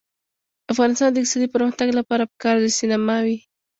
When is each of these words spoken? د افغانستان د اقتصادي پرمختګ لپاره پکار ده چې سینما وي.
د 0.65 0.67
افغانستان 0.73 1.09
د 1.11 1.15
اقتصادي 1.19 1.47
پرمختګ 1.55 1.87
لپاره 1.99 2.29
پکار 2.31 2.55
ده 2.61 2.67
چې 2.71 2.77
سینما 2.79 3.17
وي. 3.25 3.37